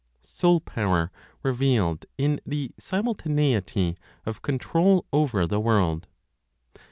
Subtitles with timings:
[0.23, 1.11] SOUL POWER
[1.43, 6.07] REVEALED IN THE SIMULTANEITY OF CONTROL OVER THE WORLD.